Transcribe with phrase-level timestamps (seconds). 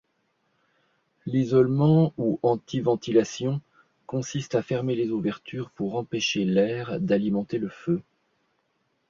[1.27, 3.61] L'isolement, ou anti-ventilation,
[4.07, 8.01] consiste à fermer les ouvertures pour empêcher l'air d'alimenter le feu.